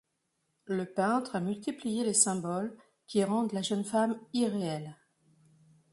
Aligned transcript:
Le 0.65 0.85
peintre 0.85 1.35
a 1.35 1.39
multiplié 1.39 2.03
les 2.03 2.15
symboles 2.15 2.75
qui 3.05 3.23
rendent 3.23 3.53
la 3.53 3.61
jeune 3.61 3.85
femme 3.85 4.19
irréelle. 4.33 4.97